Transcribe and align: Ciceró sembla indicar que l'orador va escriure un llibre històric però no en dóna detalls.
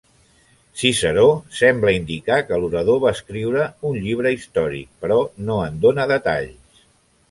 Ciceró 0.79 1.25
sembla 1.57 1.93
indicar 1.99 2.39
que 2.49 2.59
l'orador 2.65 2.99
va 3.05 3.13
escriure 3.19 3.69
un 3.93 4.03
llibre 4.09 4.35
històric 4.41 4.93
però 5.05 5.23
no 5.49 5.63
en 5.71 5.83
dóna 5.89 6.13
detalls. 6.19 6.87